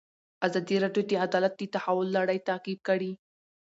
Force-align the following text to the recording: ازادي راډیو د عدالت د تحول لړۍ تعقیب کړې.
ازادي 0.47 0.75
راډیو 0.83 1.03
د 1.09 1.11
عدالت 1.25 1.53
د 1.57 1.61
تحول 1.75 2.07
لړۍ 2.17 2.39
تعقیب 2.49 2.79
کړې. 2.87 3.11